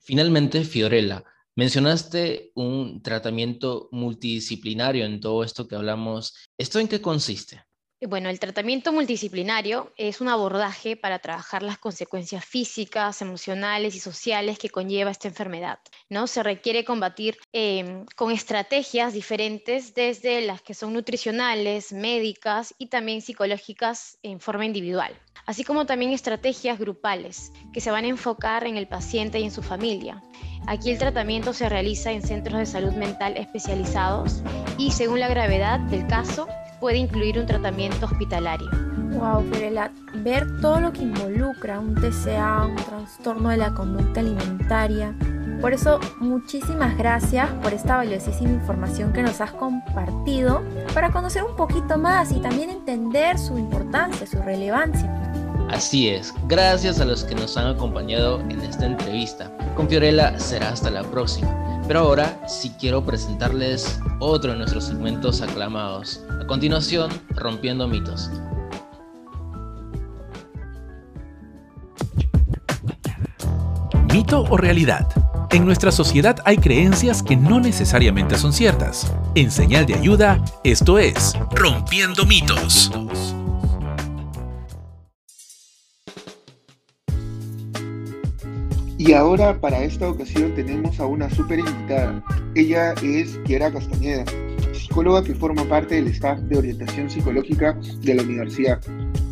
Finalmente, 0.00 0.62
Fiorella, 0.64 1.24
mencionaste 1.56 2.52
un 2.54 3.00
tratamiento 3.02 3.88
multidisciplinario 3.92 5.06
en 5.06 5.20
todo 5.20 5.42
esto 5.42 5.66
que 5.66 5.76
hablamos. 5.76 6.34
¿Esto 6.58 6.80
en 6.80 6.88
qué 6.88 7.00
consiste? 7.00 7.64
Bueno, 8.08 8.30
el 8.30 8.40
tratamiento 8.40 8.92
multidisciplinario 8.92 9.92
es 9.96 10.20
un 10.20 10.26
abordaje 10.26 10.96
para 10.96 11.20
trabajar 11.20 11.62
las 11.62 11.78
consecuencias 11.78 12.44
físicas, 12.44 13.22
emocionales 13.22 13.94
y 13.94 14.00
sociales 14.00 14.58
que 14.58 14.70
conlleva 14.70 15.12
esta 15.12 15.28
enfermedad. 15.28 15.78
¿no? 16.08 16.26
Se 16.26 16.42
requiere 16.42 16.84
combatir 16.84 17.38
em, 17.52 18.04
con 18.16 18.32
estrategias 18.32 19.12
diferentes, 19.12 19.94
desde 19.94 20.40
las 20.40 20.62
que 20.62 20.74
son 20.74 20.94
nutricionales, 20.94 21.92
médicas 21.92 22.74
y 22.76 22.88
también 22.88 23.22
psicológicas 23.22 24.18
en 24.24 24.40
forma 24.40 24.66
individual, 24.66 25.16
así 25.46 25.62
como 25.62 25.86
también 25.86 26.10
estrategias 26.10 26.80
grupales 26.80 27.52
que 27.72 27.80
se 27.80 27.92
van 27.92 28.04
a 28.04 28.08
enfocar 28.08 28.66
en 28.66 28.78
el 28.78 28.88
paciente 28.88 29.38
y 29.38 29.44
en 29.44 29.52
su 29.52 29.62
familia. 29.62 30.20
Aquí 30.66 30.90
el 30.90 30.98
tratamiento 30.98 31.52
se 31.52 31.68
realiza 31.68 32.10
en 32.10 32.22
centros 32.22 32.58
de 32.58 32.66
salud 32.66 32.94
mental 32.94 33.36
especializados 33.36 34.42
y 34.76 34.90
según 34.90 35.20
la 35.20 35.28
gravedad 35.28 35.78
del 35.78 36.06
caso 36.08 36.48
puede 36.82 36.98
incluir 36.98 37.38
un 37.38 37.46
tratamiento 37.46 38.06
hospitalario. 38.06 38.68
Wow, 39.12 39.44
Fiorella, 39.44 39.92
ver 40.14 40.44
todo 40.60 40.80
lo 40.80 40.92
que 40.92 41.02
involucra 41.02 41.78
un 41.78 41.94
TCA, 41.94 42.66
un 42.66 42.74
trastorno 42.74 43.50
de 43.50 43.56
la 43.58 43.72
conducta 43.72 44.18
alimentaria. 44.18 45.14
Por 45.60 45.72
eso, 45.72 46.00
muchísimas 46.18 46.98
gracias 46.98 47.48
por 47.62 47.72
esta 47.72 47.98
valiosísima 47.98 48.50
información 48.50 49.12
que 49.12 49.22
nos 49.22 49.40
has 49.40 49.52
compartido 49.52 50.60
para 50.92 51.12
conocer 51.12 51.44
un 51.44 51.54
poquito 51.54 51.98
más 51.98 52.32
y 52.32 52.40
también 52.40 52.68
entender 52.68 53.38
su 53.38 53.56
importancia, 53.58 54.26
su 54.26 54.42
relevancia. 54.42 55.08
Así 55.70 56.08
es, 56.08 56.34
gracias 56.48 56.98
a 56.98 57.04
los 57.04 57.22
que 57.22 57.36
nos 57.36 57.56
han 57.56 57.68
acompañado 57.68 58.40
en 58.40 58.60
esta 58.60 58.86
entrevista. 58.86 59.56
Con 59.76 59.88
Fiorella 59.88 60.36
será 60.36 60.70
hasta 60.70 60.90
la 60.90 61.04
próxima. 61.04 61.71
Pero 61.86 62.00
ahora 62.00 62.46
sí 62.48 62.72
quiero 62.78 63.04
presentarles 63.04 64.00
otro 64.20 64.52
de 64.52 64.58
nuestros 64.58 64.84
segmentos 64.84 65.42
aclamados. 65.42 66.22
A 66.42 66.46
continuación, 66.46 67.10
Rompiendo 67.30 67.88
mitos. 67.88 68.30
¿Mito 74.12 74.44
o 74.50 74.56
realidad? 74.56 75.08
En 75.50 75.66
nuestra 75.66 75.92
sociedad 75.92 76.36
hay 76.44 76.56
creencias 76.56 77.22
que 77.22 77.36
no 77.36 77.60
necesariamente 77.60 78.38
son 78.38 78.52
ciertas. 78.52 79.12
En 79.34 79.50
señal 79.50 79.84
de 79.84 79.94
ayuda, 79.94 80.42
esto 80.64 80.98
es 80.98 81.34
Rompiendo 81.50 82.24
mitos. 82.24 82.90
Y 89.04 89.14
ahora 89.14 89.60
para 89.60 89.82
esta 89.82 90.08
ocasión 90.08 90.54
tenemos 90.54 91.00
a 91.00 91.06
una 91.06 91.28
súper 91.28 91.58
invitada. 91.58 92.22
Ella 92.54 92.94
es 93.02 93.36
Kiera 93.44 93.68
Castañeda, 93.68 94.24
psicóloga 94.72 95.24
que 95.24 95.34
forma 95.34 95.64
parte 95.64 95.96
del 95.96 96.06
staff 96.06 96.38
de 96.42 96.56
orientación 96.56 97.10
psicológica 97.10 97.76
de 98.00 98.14
la 98.14 98.22
universidad, 98.22 98.80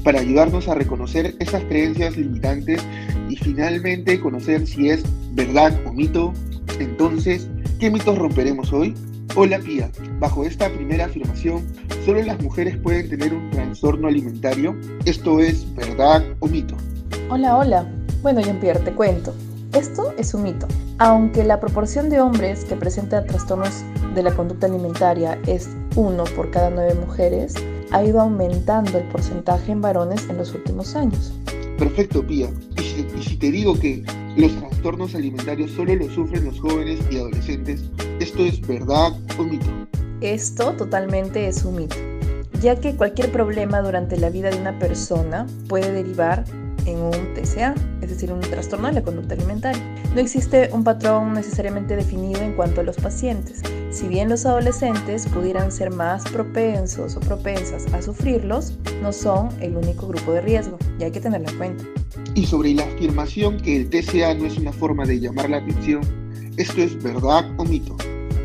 para 0.03 0.19
ayudarnos 0.19 0.67
a 0.67 0.75
reconocer 0.75 1.37
esas 1.39 1.63
creencias 1.67 2.17
limitantes 2.17 2.85
y 3.29 3.37
finalmente 3.37 4.19
conocer 4.19 4.67
si 4.67 4.91
es 4.91 5.05
verdad 5.35 5.73
o 5.87 5.93
mito. 5.93 6.35
Entonces, 6.81 7.49
¿qué 7.79 7.93
mitos 7.93 8.19
romperemos 8.19 8.73
hoy? 8.73 8.93
Hola 9.37 9.61
Pía, 9.61 9.89
bajo 10.19 10.45
esta 10.45 10.69
primera 10.69 11.05
afirmación, 11.05 11.65
¿solo 12.05 12.21
las 12.23 12.43
mujeres 12.43 12.77
pueden 12.79 13.09
tener 13.09 13.33
un 13.33 13.49
trastorno 13.51 14.09
alimentario? 14.09 14.75
¿Esto 15.05 15.39
es 15.39 15.73
verdad 15.77 16.25
o 16.41 16.49
mito? 16.49 16.75
Hola, 17.29 17.57
hola. 17.57 17.89
Bueno, 18.21 18.41
Jean-Pierre, 18.41 18.81
te 18.81 18.91
cuento. 18.91 19.33
Esto 19.73 20.13
es 20.19 20.35
un 20.35 20.43
mito. 20.43 20.67
Aunque 20.99 21.45
la 21.45 21.61
proporción 21.61 22.11
de 22.11 22.21
hombres 22.21 22.65
que 22.65 22.75
presentan 22.75 23.25
trastornos 23.27 23.85
de 24.15 24.23
la 24.25 24.35
conducta 24.35 24.67
alimentaria 24.67 25.39
es 25.47 25.69
uno 25.95 26.25
por 26.35 26.51
cada 26.51 26.71
nueve 26.71 26.95
mujeres, 26.95 27.55
ha 27.93 28.03
ido 28.03 28.21
aumentando 28.21 28.99
el 28.99 29.05
porcentaje 29.09 29.71
en 29.71 29.81
varones 29.81 30.29
en 30.29 30.39
los 30.39 30.53
últimos 30.55 30.97
años. 30.97 31.33
Perfecto, 31.79 32.27
Pía. 32.27 32.51
Y 32.77 33.23
si, 33.23 33.37
te 33.37 33.51
digo 33.53 33.79
que 33.79 34.05
los 34.37 34.53
trastornos 34.59 35.15
alimentarios 35.15 35.71
solo 35.71 35.95
los 35.95 36.13
sufren 36.15 36.47
los 36.47 36.61
jóvenes 36.61 36.99
y 37.09 37.19
adolescentes, 37.19 37.85
¿esto 38.19 38.45
es 38.45 38.61
verdad 38.67 39.13
o 39.39 39.45
mito? 39.45 39.67
Esto 40.21 40.73
totalmente 40.73 41.47
es 41.47 41.65
un 41.65 41.77
mito, 41.77 41.97
ya 42.61 42.79
que 42.79 42.97
cualquier 42.97 43.31
problema 43.31 43.81
durante 43.81 44.17
la 44.19 44.31
vida 44.31 44.51
de 44.51 44.61
una 44.61 44.79
persona 44.79 45.47
puede 45.69 45.93
derivar 45.93 46.45
en 46.91 46.99
un 46.99 47.35
TCA, 47.35 47.75
es 48.01 48.11
decir, 48.11 48.33
un 48.33 48.41
trastorno 48.41 48.89
de 48.89 48.95
la 48.95 49.03
conducta 49.03 49.35
alimentaria. 49.35 49.83
No 50.15 50.21
existe 50.21 50.71
un 50.73 50.85
patrón 50.85 51.33
necesariamente 51.33 51.97
definido 51.97 52.41
en 52.41 52.55
cuanto 52.55 52.81
a 52.81 52.85
los 52.85 52.97
pacientes. 52.97 53.63
Si 53.91 54.07
bien 54.07 54.29
los 54.29 54.47
adolescentes 54.47 55.27
pudieran 55.27 55.73
ser 55.73 55.91
más 55.91 56.25
propensos 56.31 57.17
o 57.17 57.21
propensas 57.21 57.93
a 57.93 58.03
sufrirlos, 58.03 58.79
no 59.03 59.13
son 59.13 59.49
el 59.61 59.77
único 59.77 60.07
grupo 60.07 60.33
de 60.33 60.41
riesgo 60.43 60.79
y 60.99 61.05
hay 61.05 61.11
que 61.11 61.21
tenerlo 61.21 61.49
en 61.49 61.57
cuenta. 61.59 61.85
Y 62.35 62.47
sobre 62.47 62.75
la 62.75 62.85
afirmación 62.85 63.61
que 63.61 63.77
el 63.77 63.91
TCA 63.91 64.35
no 64.35 64.47
es 64.47 64.59
una 64.59 64.73
forma 64.73 65.05
de 65.05 65.19
llamar 65.19 65.51
la 65.51 65.59
atención, 65.59 66.03
¿esto 66.57 66.81
es 66.81 67.03
verdad 67.03 67.51
o 67.57 67.65
mito? 67.65 67.97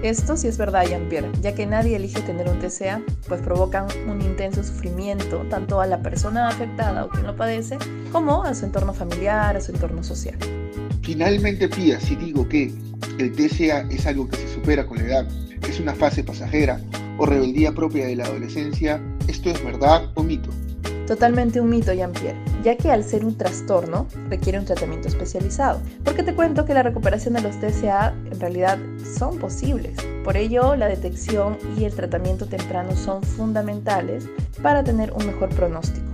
Esto 0.04 0.38
sí 0.38 0.48
es 0.48 0.58
verdad, 0.58 0.86
Jean-Pierre, 0.88 1.32
ya 1.42 1.56
que 1.56 1.66
nadie 1.66 1.96
elige 1.96 2.22
tener 2.22 2.48
un 2.48 2.60
TCA, 2.60 3.02
pues 3.28 3.42
provocan 3.42 3.88
un 4.08 4.22
intenso 4.22 4.64
sufrimiento 4.64 5.46
tanto 5.50 5.82
a 5.82 5.88
la 5.88 6.02
persona 6.02 6.48
afectada 6.48 7.06
o 7.06 7.10
quien 7.10 7.26
lo 7.26 7.36
padece, 7.36 7.78
como 8.12 8.44
a 8.44 8.54
su 8.54 8.66
entorno 8.66 8.94
familiar, 8.94 9.58
a 9.58 9.62
su 9.62 9.72
entorno 9.72 10.04
social. 10.04 10.38
Finalmente, 11.02 11.68
Pía, 11.70 12.00
si 12.00 12.16
digo 12.16 12.48
que 12.48 12.72
el 13.20 13.32
TCA 13.32 13.88
es 13.90 14.06
algo 14.06 14.28
que 14.28 14.38
se 14.38 14.54
supera 14.54 14.86
con 14.86 14.98
la 14.98 15.04
edad, 15.04 15.28
es 15.68 15.80
una 15.80 15.96
fase 15.96 16.24
pasajera 16.24 16.80
o 17.18 17.26
rebeldía 17.26 17.72
propia 17.72 18.06
de 18.06 18.16
la 18.16 18.26
adolescencia, 18.26 19.02
¿esto 19.28 19.50
es 19.50 19.64
verdad 19.64 20.12
o 20.16 20.24
mito? 20.24 20.50
Totalmente 21.08 21.62
un 21.62 21.70
mito, 21.70 21.94
Jean-Pierre, 21.94 22.38
ya 22.66 22.76
que 22.76 22.92
al 22.92 23.04
ser 23.04 23.24
un 23.24 23.38
trastorno 23.38 24.08
requiere 24.28 24.58
un 24.58 24.66
tratamiento 24.66 25.08
especializado. 25.08 25.80
Porque 26.04 26.24
te 26.24 26.34
cuento 26.34 26.66
que 26.66 26.74
la 26.74 26.82
recuperación 26.82 27.36
de 27.36 27.42
los 27.42 27.60
TCA 27.60 28.16
en 28.26 28.40
realidad 28.40 28.80
son 29.18 29.38
posibles. 29.38 29.94
Por 30.24 30.36
ello, 30.36 30.76
la 30.76 30.88
detección 30.88 31.60
y 31.78 31.84
el 31.84 31.94
tratamiento 31.94 32.48
temprano 32.48 32.96
son 32.96 33.22
fundamentales 33.22 34.28
para 34.64 34.84
tener 34.84 35.14
un 35.14 35.28
mejor 35.28 35.50
pronóstico. 35.50 36.08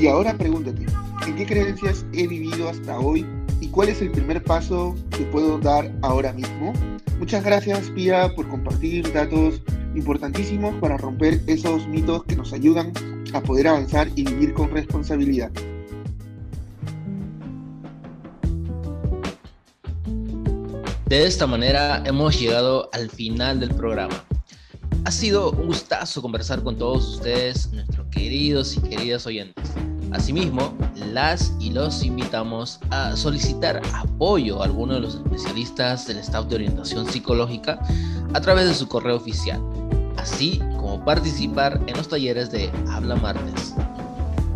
Y 0.00 0.06
ahora 0.06 0.32
pregúntate, 0.34 0.86
¿en 1.26 1.34
qué 1.34 1.44
creencias 1.44 2.06
he 2.12 2.28
vivido 2.28 2.68
hasta 2.68 3.00
hoy 3.00 3.26
y 3.60 3.66
cuál 3.68 3.88
es 3.88 4.00
el 4.00 4.12
primer 4.12 4.44
paso 4.44 4.94
que 5.10 5.24
puedo 5.24 5.58
dar 5.58 5.90
ahora 6.02 6.32
mismo? 6.32 6.72
Muchas 7.18 7.42
gracias, 7.42 7.90
Pia, 7.90 8.32
por 8.36 8.46
compartir 8.48 9.12
datos 9.12 9.60
importantísimos 9.96 10.72
para 10.76 10.98
romper 10.98 11.40
esos 11.48 11.88
mitos 11.88 12.22
que 12.24 12.36
nos 12.36 12.52
ayudan 12.52 12.92
a 13.32 13.40
poder 13.40 13.66
avanzar 13.66 14.08
y 14.14 14.22
vivir 14.22 14.54
con 14.54 14.70
responsabilidad. 14.70 15.50
De 21.06 21.24
esta 21.24 21.46
manera 21.46 22.02
hemos 22.04 22.38
llegado 22.38 22.90
al 22.92 23.10
final 23.10 23.60
del 23.60 23.74
programa. 23.74 24.24
Ha 25.04 25.10
sido 25.10 25.52
un 25.52 25.68
gustazo 25.68 26.20
conversar 26.20 26.62
con 26.62 26.76
todos 26.76 27.06
ustedes, 27.14 27.70
nuestros 27.72 28.06
queridos 28.08 28.76
y 28.76 28.80
queridas 28.80 29.26
oyentes. 29.26 29.70
Asimismo, 30.12 30.76
las 31.12 31.52
y 31.60 31.70
los 31.70 32.02
invitamos 32.02 32.80
a 32.90 33.16
solicitar 33.16 33.80
apoyo 33.94 34.62
a 34.62 34.64
alguno 34.64 34.94
de 34.94 35.00
los 35.00 35.14
especialistas 35.16 36.06
del 36.06 36.18
staff 36.18 36.46
de 36.46 36.56
orientación 36.56 37.10
psicológica 37.10 37.78
a 38.34 38.40
través 38.40 38.66
de 38.66 38.74
su 38.74 38.88
correo 38.88 39.16
oficial 39.16 39.60
así 40.26 40.58
como 40.76 41.04
participar 41.04 41.80
en 41.86 41.96
los 41.96 42.08
talleres 42.08 42.50
de 42.50 42.70
Habla 42.88 43.14
Martes. 43.16 43.74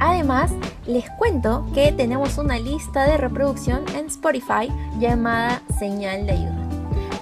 Además, 0.01 0.51
les 0.87 1.09
cuento 1.11 1.67
que 1.75 1.93
tenemos 1.93 2.39
una 2.39 2.59
lista 2.59 3.05
de 3.05 3.19
reproducción 3.19 3.85
en 3.95 4.07
Spotify 4.07 4.69
llamada 4.99 5.63
Señal 5.79 6.27
de 6.27 6.33
Ayuda. 6.33 6.69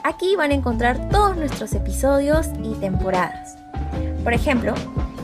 Aquí 0.05 0.37
van 0.37 0.53
a 0.53 0.55
encontrar 0.55 1.09
todos 1.11 1.37
nuestros 1.37 1.73
episodios 1.75 2.47
y 2.63 2.75
temporadas. 2.75 3.59
Por 4.23 4.33
ejemplo, 4.33 4.75